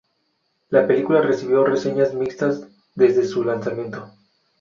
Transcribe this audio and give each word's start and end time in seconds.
La 0.69 0.87
película 0.87 1.21
recibió 1.21 1.63
reseñas 1.63 2.15
mixtas 2.15 2.65
desde 2.95 3.23
su 3.23 3.43
lanzamiento. 3.43 4.09